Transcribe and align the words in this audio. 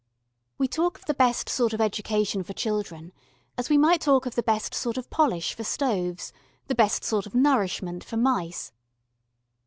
We 0.57 0.67
talk 0.67 0.97
of 0.97 1.05
the 1.05 1.13
best 1.13 1.47
sort 1.47 1.73
of 1.73 1.79
education 1.79 2.41
for 2.41 2.53
children, 2.53 3.13
as 3.55 3.69
we 3.69 3.77
might 3.77 4.01
talk 4.01 4.25
of 4.25 4.33
the 4.33 4.41
best 4.41 4.73
sort 4.73 4.97
of 4.97 5.11
polish 5.11 5.53
for 5.53 5.63
stoves, 5.63 6.33
the 6.65 6.73
best 6.73 7.03
sort 7.03 7.27
of 7.27 7.35
nourishment 7.35 8.03
for 8.03 8.17
mice. 8.17 8.71